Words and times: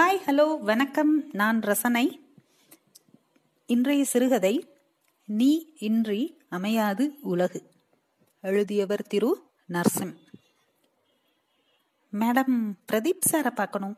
Hi 0.00 0.20
hello 0.26 0.60
வணக்கம். 0.60 1.30
நான் 1.32 1.60
ரசனை. 1.60 2.20
இன்றைய 3.66 4.04
சிறுகதை 4.04 4.68
நீ 5.24 5.72
இன்றி 5.78 6.40
அமையாது 6.48 7.14
உலகு. 7.22 7.62
எழுதியவர் 8.40 9.06
திரு. 9.06 9.42
நர்சிம் 9.68 10.14
மேடம் 12.12 12.72
பிரதீப் 12.92 13.18
சாரை 13.30 13.50
பார்க்கணும். 13.50 13.96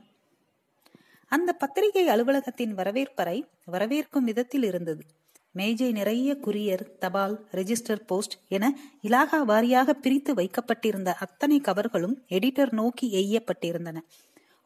அந்த 1.26 1.53
பத்திரிகை 1.53 2.08
அலுவலகத்தின் 2.08 2.74
வரவேற்பறை 2.74 3.49
வரவேற்கும் 3.72 4.24
விதத்தில் 4.24 4.63
இருந்தது. 4.63 5.04
மேஜை 5.51 5.92
நிறைய 5.92 6.37
குரியர் 6.45 6.99
தபால் 6.99 7.49
ரெஜிஸ்டர் 7.53 8.06
போஸ்ட் 8.06 8.33
என 8.49 8.79
இலாகா 9.03 9.45
வாரியாக 9.47 9.90
பிரித்து 9.90 10.35
வைக்கப்பட்டிருந்த 10.35 11.15
அத்தனை 11.15 11.61
கவர்களும் 11.61 12.22
எடிட்டர் 12.29 12.72
நோக்கி 12.72 13.06
எய்யப்பட்டிருந்தன. 13.13 13.97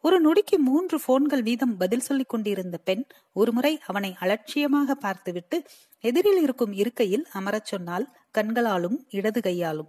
ஒரு 0.00 0.20
நொடிக்கு 0.20 0.56
மூன்று 0.56 1.00
போன்கள் 1.06 1.42
வீதம் 1.42 1.76
பதில் 1.76 2.00
சொல்லிக் 2.00 2.28
கொண்டிருந்த 2.28 2.76
பெண் 2.76 3.04
ஒருமுறை 3.32 3.80
அவனை 3.86 4.16
அலட்சியமாக 4.20 4.94
பார்த்துவிட்டு 4.94 5.62
எதிரில் 6.00 6.42
இருக்கும் 6.42 6.72
இருக்கையில் 6.72 7.26
அமரச் 7.32 7.64
சொன்னால் 7.64 8.16
கண்களாலும் 8.38 8.96
இடது 9.08 9.40
கையாலும். 9.40 9.88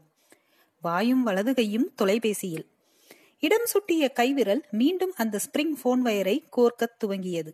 வாயும் 0.81 1.23
வலது 1.23 1.53
கையும் 1.53 1.91
தொலைபேசியில். 1.95 2.67
இடம் 3.39 3.65
சுட்டிய 3.65 4.09
கைவிரல் 4.09 4.65
மீண்டும் 4.71 5.13
அந்த 5.15 5.39
ஸ்பிரிங் 5.45 5.75
போன் 5.81 6.01
வயரை 6.01 6.43
கோர்க்கத் 6.57 7.03
துவங்கியது. 7.05 7.51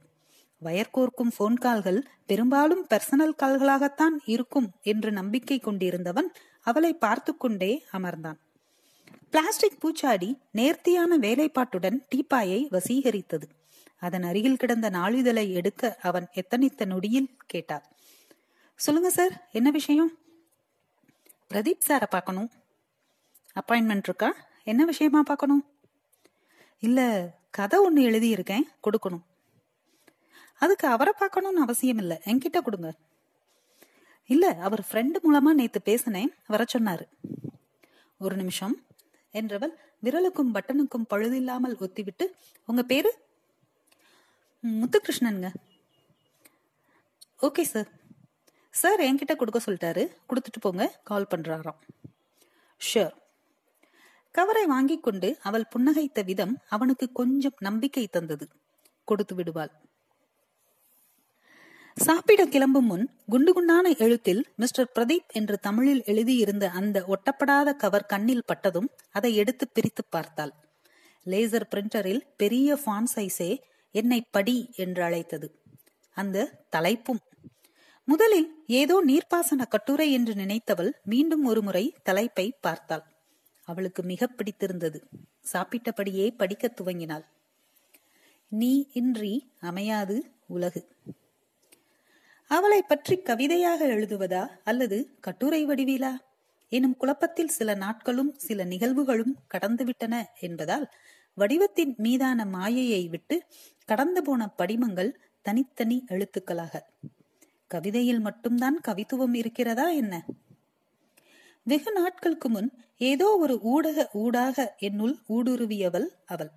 வயர் 0.60 0.92
கோர்க்கும் 0.94 1.32
போன் 1.38 1.58
கால்கள் 1.58 2.04
பெரும்பாலும் 2.26 2.88
பர்சனல் 2.90 3.36
கால்களாகத்தான் 3.44 4.18
இருக்கும் 4.26 4.72
என்று 4.82 5.12
நம்பிக்கை 5.12 5.60
கொண்டிருந்தவன் 5.60 6.32
அவளை 6.62 6.94
பார்த்து 6.94 7.38
கொண்டே 7.38 7.84
அமர்ந்தான். 7.94 8.40
பிளாஸ்டிக் 9.36 9.78
பூச்சாடி 9.82 10.40
நேர்த்தியான 10.52 11.18
வேலைப்பாட்டுடன் 11.18 12.06
டீப்பாயை 12.16 12.68
வசீகரித்தது. 12.72 13.44
அதன் 14.00 14.24
அருகில் 14.24 14.58
கிடந்த 14.58 14.90
நாளிதழை 14.90 15.54
எடுக்க 15.54 15.98
அவன் 16.02 16.28
எத்தனித்த 16.34 16.86
நொடியில் 16.86 17.38
கேட்டார். 17.46 17.92
சொல்லுங்க 18.76 19.10
சார். 19.10 19.50
என்ன 19.52 19.72
விஷயம்? 19.72 20.12
பிரதீப் 21.54 21.80
சாரை 21.88 22.06
பார்க்கணும். 22.10 22.52
அப்பாயின்மெண்ட் 23.56 24.04
இருக்கா? 24.04 24.36
என்ன 24.64 24.86
விஷயமா 24.86 25.22
பார்க்கணும்? 25.22 25.66
இல்ல 26.80 27.30
கதை 27.50 27.80
ஒண்ணு 27.80 27.98
எழுதியிருக்கேன் 27.98 28.64
கொடுக்கணும். 28.84 29.22
அதுக்கு 30.54 30.88
அவரை 30.88 31.14
பார்க்கணும்னு 31.20 31.62
அவசியம் 31.62 31.98
இல்லை. 31.98 32.18
என்கிட்ட 32.26 32.62
கொடுங்க. 32.62 32.94
இல்ல 34.28 34.58
அவர் 34.62 34.86
ஃப்ரெண்டு 34.92 35.16
மூலமா 35.24 35.54
நேத்து 35.54 35.82
பேசினேன் 35.82 36.34
வர 36.48 36.66
சொன்னாரு. 36.78 37.08
ஒரு 38.20 38.36
நிமிஷம். 38.36 38.84
என்றவள் 39.36 39.74
விரலுக்கும் 40.04 40.54
பட்டனுக்கும் 40.54 41.08
பழுதில்லாமல் 41.10 41.80
ஒத்திவிட்டு 41.80 42.26
உங்க 42.66 42.84
பேரு? 42.84 43.12
முத்துகிருஷ்ணனுங்க. 44.64 45.54
Okay 47.42 47.62
sir. 47.62 47.90
சார் 48.70 49.00
என்கிட்ட 49.00 49.36
கொடுக்க 49.36 49.60
சொல்லிட்டாரு. 49.66 50.04
கொடுத்துட்டு 50.30 50.60
போங்க. 50.60 51.00
கால் 51.04 51.28
பண்றாராம். 51.30 51.80
ஷியோர் 52.82 53.16
கவரை 54.32 54.66
வாங்கி 54.66 55.00
கொண்டு 55.00 55.40
அவள் 55.42 55.68
புன்னகைத்த 55.78 56.24
விதம் 56.26 56.56
அவனுக்கு 56.70 57.12
கொஞ்சம் 57.12 57.58
நம்பிக்கை 57.60 58.08
தந்தது. 58.08 58.48
கொடுத்து 59.04 59.36
விடுவாள். 59.36 59.72
சாப்பிட 61.98 62.46
கிளம்பும் 62.46 62.86
முன் 62.86 63.10
குண்டு 63.26 63.54
குண்டான 63.54 63.96
எழுத்தில் 63.98 64.46
மிஸ்டர் 64.56 64.92
பிரதீப் 64.96 65.28
என்று 65.34 65.60
தமிழில் 65.60 66.04
எழுதியிருந்த 66.06 66.70
அந்த 66.70 67.04
ஒட்டப்படாத 67.08 67.76
கவர் 67.76 68.06
கண்ணில் 68.06 68.46
பட்டதும் 68.46 68.90
அதை 69.12 69.36
எடுத்து 69.36 69.68
பிரித்து 69.68 70.04
பார்த்தாள். 70.10 70.54
லேசர் 71.26 71.62
பிரிண்டரில் 71.76 72.22
பெரிய 72.38 72.80
ஃபான் 72.86 73.08
சைஸே 73.16 73.58
என்னை 73.92 74.28
படி 74.32 74.70
என்று 74.76 75.04
அழைத்தது. 75.04 75.62
அந்த 76.14 76.66
தலைப்பும். 76.72 77.22
முதலில் 78.06 78.64
ஏதோ 78.68 79.04
நீர்ப்பாசன 79.08 79.68
கட்டுரை 79.70 80.12
என்று 80.12 80.34
நினைத்தவள் 80.34 80.92
மீண்டும் 81.04 81.44
ஒருமுறை 81.44 81.96
தலைப்பை 82.04 82.58
பார்த்தாள். 82.62 83.04
அவளுக்கு 83.64 84.04
மிக 84.04 84.28
பிடித்திருந்தது. 84.28 85.08
சாப்பிட்டபடியே 85.54 86.32
படிக்கத் 86.38 86.82
துவங்கினாள். 86.82 87.26
நீ 88.48 88.90
இன்றி 88.94 89.52
அமையாது 89.60 90.32
உலகு. 90.48 90.88
அவளை 92.48 92.82
பற்றி 92.82 93.18
கவிதையாக 93.18 93.88
எழுதுவதா 93.88 94.50
அல்லது 94.64 95.18
கட்டுரை 95.20 95.66
வடிவிலா? 95.66 96.18
எனும் 96.70 96.98
குழப்பத்தில் 96.98 97.48
சில 97.48 97.74
நாட்களும் 97.74 98.34
சில 98.38 98.66
நிகழ்வுகளும் 98.66 99.36
கடந்துவிட்டன 99.54 100.24
என்பதால் 100.40 100.92
வடிவத்தின் 101.34 101.96
மீதான 101.98 102.46
மாயையை 102.46 103.08
விட்டு 103.08 103.44
கடந்து 103.86 104.24
போன 104.24 104.48
படிமங்கள் 104.48 105.20
தனித்தனி 105.42 106.06
எழுத்துக்களாக. 106.08 106.82
கவிதையில் 107.68 108.20
மட்டும்தான் 108.20 108.82
கவித்துவம் 108.88 109.36
இருக்கிறதா 109.36 109.90
என்ன? 109.90 110.26
வெகு 111.64 111.92
நாட்களுக்கு 111.92 112.50
முன் 112.50 112.74
ஏதோ 112.98 113.38
ஒரு 113.38 113.60
ஊடக 113.62 114.10
ஊடாக 114.14 114.76
என்னுள் 114.78 115.18
ஊடுருவியவள் 115.30 116.08
அவள். 116.26 116.52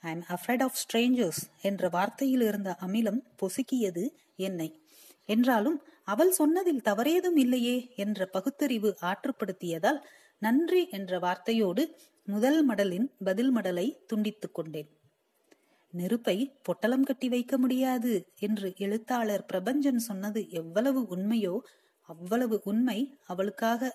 I 0.00 0.10
am 0.10 0.24
afraid 0.28 0.62
of 0.62 0.78
strangers 0.82 1.42
என்ற 1.62 1.88
வார்த்தையில் 1.88 2.42
இருந்த 2.42 2.76
அமிலம் 2.86 3.22
பொசுக்கியது 3.42 4.08
என்னை. 4.36 4.79
என்றாலும் 5.30 5.78
அவள் 6.04 6.30
சொன்னதில் 6.30 6.84
தவறேதும் 6.84 7.36
இல்லையே 7.36 7.76
என்ற 7.96 8.26
பகுத்தறிவு 8.26 8.90
ஆற்றுப்படுத்தியதால் 9.00 10.00
நன்றி 10.42 10.82
என்ற 10.90 11.18
வார்த்தையோடு 11.18 11.82
முதல் 12.28 12.60
மடலின் 12.68 13.06
பதில் 13.24 13.52
மடலை 13.56 13.86
துண்டித்துக் 14.10 14.54
கொண்டேன். 14.54 14.90
நெருப்பை 15.92 16.36
பொட்டலம் 16.62 17.02
கட்டி 17.02 17.28
வைக்க 17.28 17.54
முடியாது 17.58 18.12
என்று 18.38 18.68
எழுத்தாளர் 18.76 19.44
பிரபஞ்சன் 19.52 20.00
சொன்னது 20.08 20.40
எவ்வளவு 20.50 21.00
உண்மையோ 21.16 21.54
அவ்வளவு 22.08 22.56
உண்மை 22.64 22.98
அவளுக்காக 23.26 23.90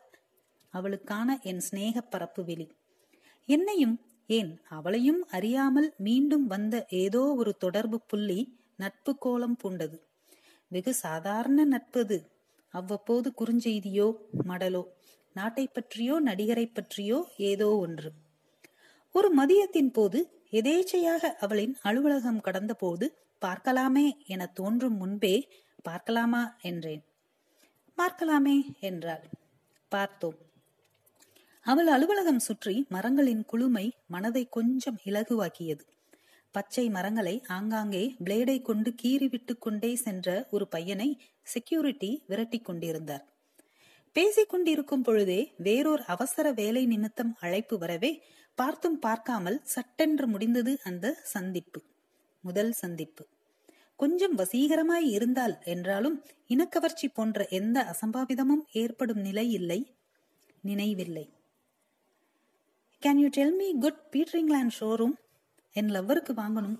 அவளுக்கான 0.73 1.37
என் 1.41 1.61
சிநேக 1.67 2.01
பரப்பு 2.13 2.41
வெளி. 2.45 2.67
என்னையும் 3.49 3.95
ஏன் 4.29 4.51
அவளையும் 4.77 5.21
அறியாமல் 5.29 5.89
மீண்டும் 5.97 6.45
வந்த 6.47 6.75
ஏதோ 7.03 7.21
ஒரு 7.37 7.51
தொடர்பு 7.55 7.97
புள்ளி 8.07 8.39
நட்பு 8.75 9.11
கோலம் 9.17 9.57
பூண்டது. 9.63 9.97
வெகு 10.71 10.93
சாதாரண 10.93 11.65
நட்பது 11.65 12.17
அவ்வப்போது 12.73 13.27
குறுஞ்செய்தியோ 13.39 14.07
மடலோ 14.47 14.83
நாட்டை 15.35 15.65
பற்றியோ 15.67 16.15
நடிகரை 16.25 16.65
பற்றியோ 16.73 17.17
ஏதோ 17.37 17.67
ஒன்று. 17.77 18.09
ஒரு 19.11 19.29
மதியத்தின் 19.35 19.91
போது 19.91 20.19
எதேச்சையாக 20.51 21.33
அவளின் 21.39 21.75
அலுவலகம் 21.81 22.41
கடந்த 22.41 22.73
போது 22.73 23.05
பார்க்கலாமே 23.41 24.07
என 24.25 24.45
தோன்றும் 24.45 24.97
முன்பே 24.97 25.35
பார்க்கலாமா 25.83 26.43
என்றேன். 26.61 27.03
பார்க்கலாமே 27.97 28.57
என்றாள். 28.79 29.25
பார்த்தோம். 29.91 30.37
அவள் 31.65 31.87
அலுவலகம் 31.87 32.39
சுற்றி 32.39 32.75
மரங்களின் 32.89 33.43
குளுமை 33.51 33.85
மனதை 34.07 34.43
கொஞ்சம் 34.49 34.97
இலகுவாக்கியது. 35.05 35.83
பச்சை 36.55 36.83
மரங்களை 36.95 37.35
ஆங்காங்கே 37.55 38.03
பிளேடை 38.25 38.57
கொண்டு 38.61 38.89
கீறிவிட்டு 39.01 39.53
கொண்டே 39.57 39.91
சென்ற 40.05 40.27
ஒரு 40.55 40.65
பையனை 40.67 41.09
செக்யூரிட்டி 41.53 42.11
விரட்டி 42.27 42.59
கொண்டிருந்தார். 42.59 43.23
பேசிக் 44.15 44.51
கொண்டிருக்கும் 44.51 45.05
பொழுதே 45.07 45.41
வேறொரு 45.67 46.03
அவசர 46.13 46.51
வேலை 46.59 46.83
நிமித்தம் 46.85 47.33
அழைப்பு 47.39 47.77
வரவே 47.77 48.11
பார்த்தும் 48.57 48.99
பார்க்காமல் 48.99 49.57
சட்டென்று 49.73 50.25
முடிந்தது 50.27 50.73
அந்த 50.89 51.05
சந்திப்பு. 51.33 51.79
முதல் 52.43 52.73
சந்திப்பு. 52.81 53.23
கொஞ்சம் 53.99 54.35
வசீகரமாய் 54.37 55.07
இருந்தால் 55.17 55.55
என்றாலும் 55.73 56.17
இனக்கவர்ச்சி 56.53 57.07
போன்ற 57.13 57.47
எந்த 57.59 57.77
அசம்பாவிதமும் 57.91 58.63
ஏற்படும் 58.81 59.21
நிலை 59.27 59.45
இல்லை 59.59 59.79
நினைவில்லை. 60.63 61.25
Can 63.03 63.21
you 63.23 63.29
tell 63.37 63.55
me 63.55 63.67
good 63.83 64.01
பீட்ரிங்லேண்ட் 64.13 64.75
showroom 64.79 65.15
என் 65.75 65.91
லவ்வருக்கு 65.91 66.33
வாங்கணும். 66.35 66.79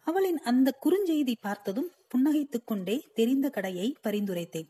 அவளின் 0.00 0.38
அந்த 0.40 0.74
குறுஞ்செய்தி 0.84 1.34
பார்த்ததும் 1.40 1.90
புன்னகைத்துக் 2.10 2.66
கொண்டே 2.66 2.96
தெரிந்த 3.14 3.46
கடையை 3.50 3.86
பரிந்துரைத்தேன். 4.04 4.68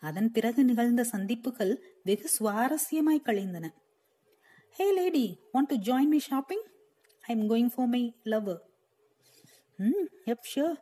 அதன் 0.00 0.30
பிறகு 0.30 0.64
நிகழ்ந்த 0.64 1.04
சந்திப்புகள் 1.04 1.72
வெகு 2.04 2.28
சுவாரஸ்யமாய் 2.36 3.22
கழிந்தன. 3.22 3.66
Hey 4.70 4.86
lady 4.92 5.24
want 5.52 5.70
to 5.70 5.76
join 5.76 6.12
me 6.14 6.18
shopping 6.18 6.64
I 7.20 7.32
am 7.36 7.48
going 7.50 7.72
for 7.74 7.86
my 7.86 8.02
lover 8.24 8.62
hmm 9.76 10.06
எப் 10.24 10.46
ஷியோர் 10.50 10.78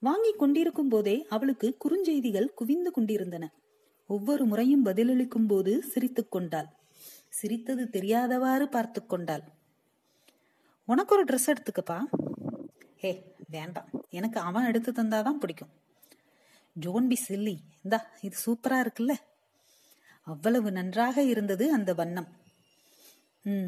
வாங்கி 0.00 0.32
கொண்டிருக்கும் 0.32 0.88
போதே 0.88 1.26
அவளுக்கு 1.28 1.68
குறுஞ்செய்திகள் 1.84 2.52
குவிந்து 2.60 2.90
கொண்டிருந்தன. 2.90 3.44
ஒவ்வொரு 4.06 4.44
முறையும் 4.44 4.84
பதிலளிக்கும் 4.84 5.48
போது 5.48 5.72
சிரித்துக் 5.82 6.30
கொண்டாள். 6.30 6.68
சிரித்தது 7.28 7.84
தெரியாதவாறு 7.92 8.66
பார்த்து 8.66 9.00
கொண்டாள். 9.06 9.44
உனக்கு 10.90 11.14
ஒரு 11.14 11.24
ட்ரெஸ் 11.24 11.50
எடுத்துக்கப்பா. 11.50 12.06
ஏ 13.04 13.34
வேண்டாம். 13.50 13.88
எனக்கு 14.10 14.40
அவன் 14.40 14.64
எடுத்து 14.64 14.92
தந்தாதான் 14.92 15.30
பிடிக்கும். 15.30 15.68
ஜோன் 16.72 17.08
பி 17.08 17.18
சில்லி 17.28 17.56
இந்தா 17.82 18.06
இது 18.20 18.36
சூப்பரா 18.46 18.86
இருக்குல்ல? 18.86 19.12
அவ்வளவு 20.22 20.70
நன்றாக 20.70 21.22
இருந்தது 21.22 21.72
அந்த 21.72 21.94
வண்ணம். 21.94 22.28
ம். 23.42 23.66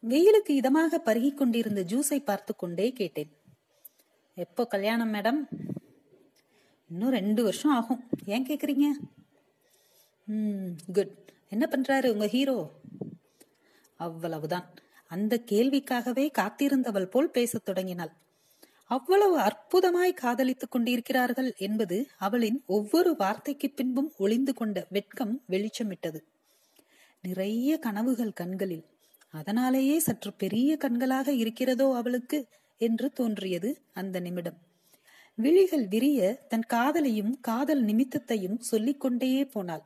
வெயிலுக்கு 0.00 0.60
இதமாக 0.60 1.00
பருகி 1.04 1.34
கொண்டிருந்த 1.34 1.80
ஜூஸை 1.80 2.24
பார்த்து 2.24 2.56
கொண்டே 2.56 2.92
கேட்டேன். 2.92 3.36
எப்போ 4.34 4.66
கல்யாணம் 4.66 5.14
மேடம்? 5.14 5.48
இன்னும் 6.88 7.10
ரெண்டு 7.10 7.42
வருஷம் 7.42 7.72
ஆகும். 7.72 8.08
ஏன் 8.24 8.46
கேக்குறீங்க? 8.46 8.84
ம் 10.24 10.92
குட் 10.92 11.32
என்ன 11.48 11.68
பண்றாரு 11.70 12.10
உங்க 12.10 12.28
ஹீரோ? 12.28 12.70
அவ்வளவுதான். 13.96 14.82
அந்த 15.14 15.34
கேள்விக்காகவே 15.50 16.24
காத்திருந்தவள் 16.38 17.10
போல் 17.10 17.30
பேசத் 17.30 17.64
தொடங்கினாள். 17.64 18.12
அவ்வளவு 18.90 19.36
அற்புதமாய் 19.40 20.20
காதலித்துக் 20.22 20.70
கொண்டிருக்கிறார்கள் 20.70 21.50
என்பது 21.58 21.98
அவளின் 22.18 22.58
ஒவ்வொரு 22.66 23.12
வார்த்தைக்கு 23.16 23.68
பின்பும் 23.70 24.10
ஒளிந்து 24.18 24.52
கொண்ட 24.54 24.78
வெட்கம் 24.90 25.34
வெளிச்சமிட்டது. 25.48 26.20
நிறைய 27.24 27.78
கனவுகள் 27.78 28.32
கண்களில். 28.32 28.84
அதனாலேயே 29.34 29.96
சற்று 29.98 30.30
பெரிய 30.32 30.76
கண்களாக 30.76 31.28
இருக்கிறதோ 31.34 31.86
அவளுக்கு 31.94 32.38
என்று 32.80 33.06
தோன்றியது 33.12 33.70
அந்த 33.92 34.16
நிமிடம். 34.20 34.58
விழிகள் 35.38 35.86
விரிய 35.88 36.20
தன் 36.48 36.66
காதலையும் 36.74 37.32
காதல் 37.40 37.82
நிமித்தத்தையும் 37.84 38.58
சொல்லிக்கொண்டே 38.70 39.30
போனாள். 39.44 39.84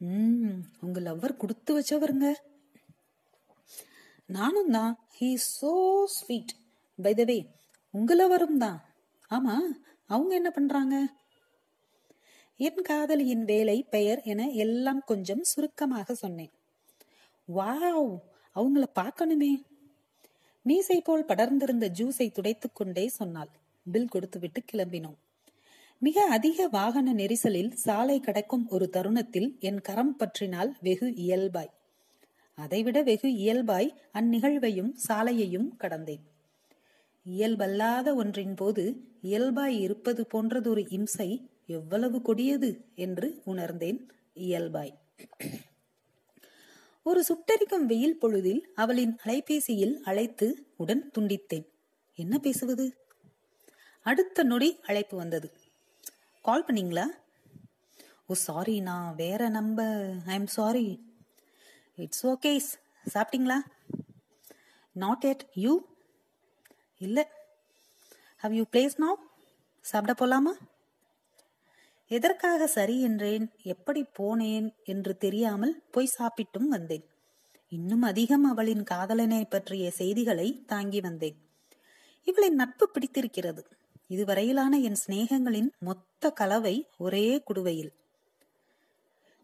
உம் 0.00 0.58
உங்க 0.80 0.98
லவ்வர் 1.00 1.36
கொடுத்து 1.36 1.72
வச்சவருங்க. 1.78 2.28
நானும் 4.26 4.70
தான். 4.70 4.98
He 5.20 5.36
so 5.60 6.02
sweet 6.04 6.52
by 7.02 7.14
the 7.14 7.24
way 7.24 7.50
உங்களவரும் 7.94 8.56
தான். 8.56 8.78
ஆமா 9.30 9.56
அவங்க 10.06 10.34
என்ன 10.34 10.50
பண்றாங்க? 10.50 10.96
என் 12.56 12.82
காதலியின் 12.82 13.44
வேலை 13.44 13.82
பெயர் 13.82 14.20
என 14.22 14.50
எல்லாம் 14.50 15.02
கொஞ்சம் 15.04 15.42
சுருக்கமாக 15.42 16.14
சொன்னேன். 16.14 16.52
வாவ் 17.48 18.18
அவங்கள 18.54 18.84
பார்க்கணுமே. 19.00 19.52
மீசை 20.62 21.00
போல் 21.00 21.24
படர்ந்திருந்த 21.24 21.88
ஜூஸை 21.98 22.32
துடைத்துக் 22.32 22.74
கொண்டே 22.74 23.08
சொன்னாள். 23.08 23.50
பில் 23.92 24.08
கொடுத்துவிட்டு 24.08 24.62
கிளம்பினோம். 24.72 25.18
மிக 25.98 26.26
அதிக 26.26 26.68
வாகன 26.68 27.12
நெரிசலில் 27.12 27.72
சாலை 27.72 28.20
கடக்கும் 28.20 28.68
ஒரு 28.68 28.88
தருணத்தில் 28.88 29.56
என் 29.60 29.80
கரம் 29.80 30.16
பற்றினால் 30.18 30.70
வெகு 30.80 31.14
இயல்பாய். 31.14 31.72
அதைவிட 32.54 33.02
வெகு 33.02 33.34
இயல்பாய் 33.34 34.00
அந்நிகழ்வையும் 34.12 34.92
சாலையையும் 35.08 35.68
கடந்தேன். 35.78 36.24
இயல்பல்லாத 37.24 38.14
ஒன்றின் 38.14 38.54
போது 38.54 39.02
இயல்பாய் 39.20 39.80
இருப்பது 39.80 40.26
போன்றதொரு 40.34 40.92
இம்சை 40.92 41.50
எவ்வளவு 41.66 42.22
கொடியது 42.22 42.84
என்று 42.94 43.42
உணர்ந்தேன் 43.44 44.10
இயல்பாய். 44.34 44.98
ஒரு 47.02 47.24
சுட்டரிக்கும் 47.24 47.86
வெயில் 47.86 48.18
பொழுதில் 48.18 48.72
அவளின் 48.74 49.18
அலைபேசியில் 49.24 49.94
அழைத்து 49.94 50.66
உடன் 50.76 51.10
துண்டித்தேன். 51.18 51.66
என்ன 52.14 52.38
பேசுவது? 52.38 52.96
அடுத்த 54.00 54.42
நொடி 54.42 54.80
அழைப்பு 54.82 55.16
வந்தது. 55.16 55.52
கால் 56.42 56.64
பண்ணீங்களா? 56.64 57.04
ஓ 58.26 58.32
சாரி 58.32 58.80
நான் 58.80 59.14
வேற 59.14 59.48
நம்ப 59.48 59.82
I 60.26 60.34
am 60.34 60.46
sorry. 60.46 61.13
It's 61.96 62.26
okay 62.26 62.70
சாப்பிட்டீங்களா? 63.14 63.58
நாட் 64.92 65.24
எட் 65.24 65.42
யூ 65.54 65.80
இல்லை. 66.98 67.24
ஹவ் 68.36 68.52
யூ 68.52 68.64
பிளேஸ் 68.72 68.96
நோ 68.96 69.16
சாப்பிட 69.80 70.12
போலாமா? 70.20 70.54
எதற்காக 72.06 72.66
சரி 72.66 73.00
என்றேன்? 73.00 73.52
எப்படி 73.62 74.04
போனேன் 74.18 74.74
என்று 74.84 75.16
தெரியாமல் 75.16 75.82
போய் 75.90 76.14
சாப்பிட்டும் 76.18 76.68
வந்தேன். 76.68 77.06
இன்னும் 77.68 78.02
அதிகம் 78.02 78.44
அவளின் 78.44 78.84
காதலனை 78.84 79.44
பற்றிய 79.44 79.90
செய்திகளை 79.90 80.64
தாங்கி 80.66 81.00
வந்தேன். 81.00 81.38
இவளின் 82.24 82.54
நட்பு 82.54 82.90
பிடித்திருக்கிறது. 82.90 83.66
இதுவரையிலான 84.06 84.80
என் 84.80 85.00
சிநேகங்களின் 85.06 85.70
மொத்த 85.78 86.30
கலவை 86.30 86.88
ஒரே 86.98 87.42
குடுவையில். 87.48 87.92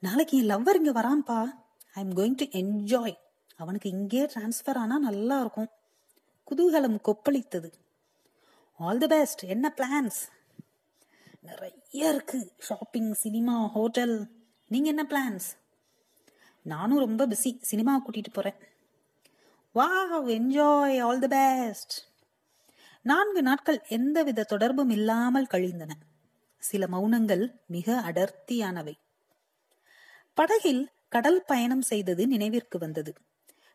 நாளைக்கு 0.01 0.39
என் 0.39 0.51
லவ்வர் 0.51 0.75
இங்க 0.75 0.93
வரான்பா 0.93 1.41
I 1.95 2.03
am 2.03 2.15
going 2.17 2.39
to 2.41 2.47
enjoy 2.61 3.17
அவனுக்கு 3.57 3.89
இங்கே 3.91 4.25
டிரான்ஸ்ஃபர் 4.25 4.79
ஆனா 4.83 4.99
நல்லா 4.99 5.37
இருக்கும். 5.41 5.71
குதூகலம் 6.49 6.99
கொப்பளித்தது. 7.09 7.71
ஆல் 8.81 8.99
தி 8.99 9.07
பெஸ்ட் 9.07 9.43
என்ன 9.55 9.67
பிளான்ஸ் 9.77 10.21
நிறைய 11.41 12.09
இருக்கு. 12.09 12.41
ஷாப்பிங் 12.59 13.13
சினிமா 13.13 13.67
ஹோட்டல் 13.67 14.15
நீங்க 14.69 14.89
என்ன 14.89 15.05
பிளான்ஸ் 15.09 15.49
நானும் 16.63 16.99
ரொம்ப 16.99 17.27
பிஸி 17.27 17.51
சினிமா 17.61 17.93
கூட்டிட்டு 18.05 18.33
போறேன். 18.33 18.59
வா 19.73 19.89
என்ஜாய் 20.37 20.97
ஆல் 21.07 21.19
தி 21.19 21.31
பெஸ்ட் 21.35 21.95
நான்கு 23.03 23.43
நாட்கள் 23.43 23.81
எந்தவித 23.89 24.43
தொடர்பும் 24.43 24.91
இல்லாமல் 24.91 25.51
கழிந்தன. 25.53 25.93
சில 26.59 26.87
மௌனங்கள் 26.87 27.45
மிக 27.67 28.01
அடர்த்தியானவை. 28.09 28.95
படகில் 30.35 30.83
கடல் 31.13 31.43
பயணம் 31.47 31.83
செய்தது 31.83 32.27
நினைவிற்கு 32.27 32.79
வந்தது. 32.79 33.13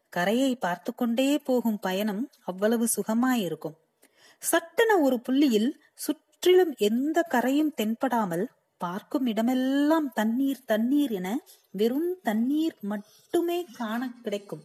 கரையை 0.09 0.55
பார்த்து 0.55 0.95
கொண்டே 0.95 1.37
போகும் 1.37 1.79
பயணம் 1.79 2.21
அவ்வளவு 2.41 2.85
சுகமாயிருக்கும். 2.95 3.75
சட்டென 4.43 4.91
ஒரு 4.99 5.17
புள்ளியில் 5.19 5.69
சுற்றிலும் 5.95 6.73
எந்த 6.77 7.17
கரையும் 7.29 7.73
தென்படாமல் 7.81 8.45
பார்க்கும் 8.77 9.25
இடமெல்லாம் 9.25 10.07
தண்ணீர் 10.13 10.65
தண்ணீர் 10.65 11.11
என 11.11 11.27
வெறும் 11.71 12.11
தண்ணீர் 12.23 12.75
மட்டுமே 12.81 13.59
காண 13.63 14.01
கிடைக்கும். 14.23 14.63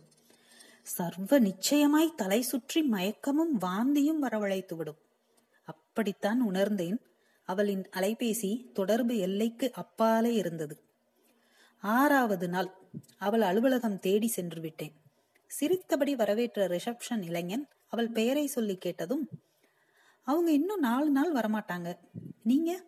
சர்வ 0.83 1.39
நிச்சயமாய் 1.39 2.17
தலை 2.17 2.41
சுற்றி 2.43 2.81
மயக்கமும் 2.91 3.55
வாந்தியும் 3.61 4.23
வரவழைத்துவிடும் 4.23 5.01
அப்படித்தான் 5.63 6.41
உணர்ந்தேன். 6.41 6.99
அவளின் 7.49 7.85
அலைபேசி 7.99 8.73
தொடர்பு 8.73 9.15
எல்லைக்கு 9.19 9.67
அப்பாலே 9.73 10.33
இருந்தது. 10.33 10.75
ஆறாவது 11.83 12.49
நாள் 12.49 12.71
அவள் 13.19 13.41
அலுவலகம் 13.41 13.99
தேடி 13.99 14.27
சென்று 14.27 14.61
விட்டேன். 14.61 14.95
சிரித்தபடி 15.47 16.15
வரவேற்ற 16.15 16.67
ரிசப்ஷன் 16.67 17.23
இளைஞன் 17.23 17.69
அவள் 17.89 18.11
பெயரை 18.11 18.47
சொல்லி 18.47 18.77
கேட்டதும் 18.77 19.29
அவங்க 20.23 20.51
இன்னும் 20.51 20.81
நாலு 20.81 21.11
நாள் 21.11 21.33
வரமாட்டாங்க. 21.33 21.99
நீங்க? 22.43 22.85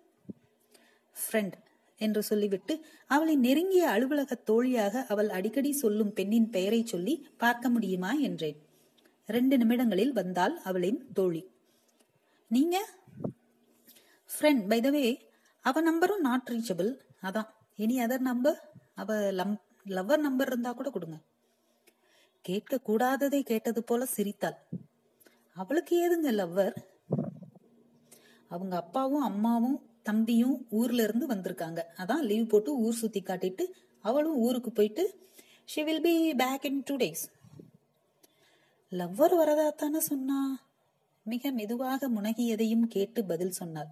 ஃப்ரெண்ட் 1.17 1.53
என்று 1.97 2.23
சொல்லிவிட்டு 2.23 2.85
அவளை 3.07 3.37
நெருங்கிய 3.37 3.89
அலுவலக 3.89 4.35
தோழியாக 4.35 5.05
அவள் 5.09 5.29
அடிக்கடி 5.29 5.73
சொல்லும் 5.73 6.13
பெண்ணின் 6.13 6.51
பெயரை 6.51 6.87
சொல்லி 6.87 7.29
பார்க்க 7.39 7.69
முடியுமா 7.69 8.13
என்றேன். 8.13 8.59
ரெண்டு 9.27 9.57
நிமிடங்களில் 9.57 10.13
வந்தாள் 10.13 10.57
அவளின் 10.57 11.13
தோழி. 11.13 11.51
நீங்க? 12.49 12.89
ஃப்ரெண்ட் 14.31 14.67
பை 14.69 14.81
த 14.81 14.91
வே 14.91 15.31
அவ 15.61 15.83
நம்பரும் 15.83 16.19
நாட் 16.19 16.49
ரீச்சபிள் 16.53 16.99
அதான். 17.23 17.51
எனி 17.79 17.97
அதர் 18.05 18.19
நம்பர் 18.19 18.59
அவ 18.95 19.15
லம் 19.15 19.55
லவ்வர் 19.87 20.17
நம்பர் 20.17 20.47
இருந்தா 20.47 20.73
கூட 20.73 20.91
கொடுங்க. 20.91 21.19
கேட்க 22.41 22.81
கூடாததை 22.87 23.41
கேட்டது 23.43 23.83
போல 23.83 24.05
சிரித்தாள். 24.05 24.59
அவளுக்கு 25.55 25.95
ஏதுங்க 26.05 26.31
லவ்வர் 26.31 26.77
அவங்க 28.49 28.77
அப்பாவும் 28.77 29.23
அம்மாவும் 29.23 29.79
தம்பியும் 30.03 30.67
ஊர்ல 30.71 31.03
இருந்து 31.03 31.27
வந்திருக்காங்க. 31.27 31.81
அதான் 31.97 32.23
லீவ் 32.23 32.47
போட்டு 32.47 32.79
ஊர் 32.79 32.95
சுத்தி 32.95 33.21
காட்டிட்டு 33.21 33.65
அவளும் 34.01 34.37
ஊருக்கு 34.37 34.73
போயிட்டு 34.73 35.05
she 35.65 35.83
will 35.83 36.01
be 36.01 36.35
back 36.35 36.65
in 36.65 36.83
two 36.85 36.97
days 36.97 37.25
lover 38.91 39.35
வரதா 39.41 39.69
தானே 39.75 40.01
சொன்னா? 40.01 40.61
மிக 41.23 41.51
மெதுவாக 41.51 42.09
முனகியதையும் 42.09 42.87
கேட்டு 42.87 43.25
பதில் 43.25 43.51
சொன்னாள். 43.51 43.91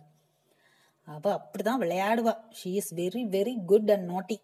அவ 1.15 1.25
அப்படிதான் 1.39 1.83
விளையாடுவா. 1.83 2.35
She 2.59 2.71
is 2.81 2.93
very 2.95 3.23
very 3.37 3.55
good 3.71 3.91
and 3.95 4.07
naughty 4.13 4.37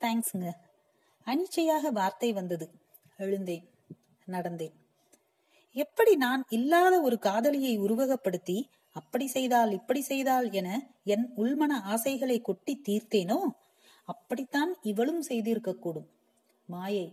தேங்க்ஸுங்க 0.00 0.48
அனிச்சையாக 1.26 1.90
வார்த்தை 1.92 2.30
வந்தது. 2.32 2.66
எழுந்தேன் 3.16 3.64
நடந்தேன். 4.26 4.74
எப்படி 5.76 6.12
நான் 6.16 6.42
இல்லாத 6.48 6.94
ஒரு 7.00 7.16
காதலியை 7.18 7.72
உருவகப்படுத்தி 7.78 8.58
அப்படி 8.96 9.26
செய்தால் 9.26 9.72
இப்படி 9.72 10.00
செய்தால் 10.02 10.46
என 10.50 10.68
என் 11.14 11.26
உள்மன 11.36 11.72
ஆசைகளை 11.94 12.38
கொட்டி 12.40 12.74
தீர்த்தேனோ? 12.88 13.38
அப்படித்தான் 14.08 14.72
இவளும் 14.82 15.22
செய்திருக்க 15.22 15.70
கூடும் 15.74 16.08
மாயை 16.68 17.06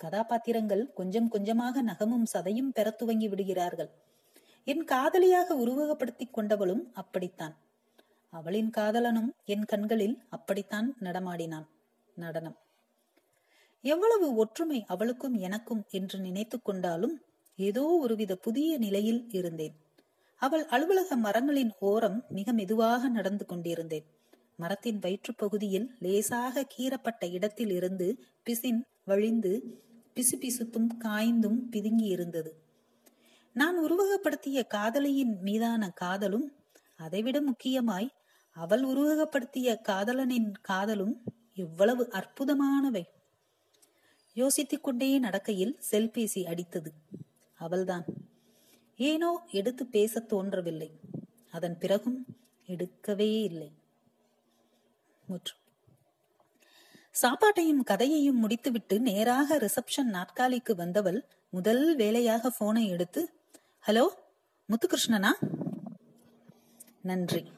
கதாபாத்திரங்கள் 0.00 0.84
கொஞ்சம் 0.92 1.28
கொஞ்சமாக 1.28 1.82
நகமும் 1.82 2.30
சதையும் 2.32 2.72
பெற 2.76 2.90
துவங்கி 2.90 3.28
விடுகிறார்கள். 3.28 3.90
என் 4.64 4.84
காதலியாக 4.84 5.54
உருவகப்படுத்திக் 5.54 6.34
கொண்டவளும் 6.36 6.92
அப்படித்தான். 6.92 7.56
அவளின் 8.30 8.70
காதலனும் 8.76 9.30
என் 9.44 9.64
கண்களில் 9.64 10.22
அப்படித்தான் 10.28 10.96
நடமாடினான். 11.00 11.66
நடனம். 12.14 12.56
எவ்வளவு 13.82 14.34
ஒற்றுமை 14.34 14.84
அவளுக்கும் 14.86 15.34
எனக்கும் 15.34 15.84
என்று 15.90 16.18
நினைத்து 16.18 16.62
கொண்டாலும் 16.62 17.20
ஏதோ 17.56 17.82
ஒருவித 17.82 18.36
புதிய 18.36 18.78
நிலையில் 18.78 19.30
இருந்தேன். 19.30 19.74
அவள் 20.36 20.66
அலுவலக 20.66 21.16
மரங்களின் 21.16 21.72
ஓரம் 21.78 22.24
மிக 22.28 22.52
மெதுவாக 22.52 23.08
நடந்து 23.08 23.46
கொண்டிருந்தேன். 23.46 24.04
மரத்தின் 24.56 24.98
வயிற்று 24.98 25.34
பகுதியில் 25.34 25.96
லேசாக 26.00 26.66
கீறப்பட்ட 26.78 27.30
இடத்தில் 27.30 27.70
இருந்து 27.70 28.24
பிசின் 28.42 28.80
வழிந்து 29.04 29.62
பிசுபிசுத்தும் 30.14 30.88
காய்ந்தும் 31.04 31.58
பிதுங்கி 31.70 32.06
இருந்தது 32.06 32.61
நான் 33.52 33.84
உருவகப்படுத்திய 33.84 34.66
காதலியின் 34.66 35.40
மீதான 35.40 35.90
காதலும் 35.90 36.52
அதைவிட 36.96 37.40
முக்கியமாய் 37.40 38.14
அவள் 38.50 38.84
உருவகப்படுத்திய 38.84 39.80
காதலனின் 39.88 40.52
காதலும் 40.62 41.22
எவ்வளவு 41.54 42.08
அற்புதமானவை. 42.12 43.04
யோசித்துக் 44.32 44.84
கொண்டே 44.84 45.18
நடக்கையில் 45.18 45.80
செல்பேசி 45.90 46.44
அடித்தது. 46.46 46.86
அவள்தான். 47.54 48.04
ஏனோ 48.96 49.42
எடுத்து 49.50 49.86
பேச 49.86 50.20
தோன்றவில்லை. 50.20 51.00
அதன் 51.50 51.78
பிறகும் 51.78 52.26
எடுக்கவே 52.66 53.42
இல்லை. 53.42 53.72
முற்று. 55.26 55.54
சாப்பாட்டையும் 57.22 57.84
கதையையும் 57.84 58.38
முடித்துவிட்டு 58.38 59.00
நேராக 59.00 59.58
ரிசப்ஷன் 59.58 60.04
நாற்காலிக்கு 60.04 60.74
வந்தவள் 60.74 61.26
முதல் 61.50 61.96
வேலையாக 61.96 62.50
போனை 62.50 62.88
எடுத்து 62.88 63.41
ஹலோ 63.88 64.10
முத்துகிருஷ்ணனா? 64.68 65.30
நன்றி. 67.02 67.52